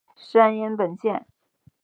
[0.17, 1.27] 山阴本线。